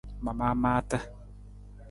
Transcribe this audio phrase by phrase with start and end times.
[0.23, 0.97] Ma maa maata.